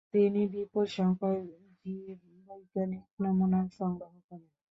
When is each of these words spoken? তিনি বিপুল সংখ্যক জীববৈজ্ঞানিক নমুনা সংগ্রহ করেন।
তিনি 0.13 0.41
বিপুল 0.53 0.85
সংখ্যক 0.95 1.35
জীববৈজ্ঞানিক 1.85 3.03
নমুনা 3.21 3.59
সংগ্রহ 3.77 4.13
করেন। 4.27 4.49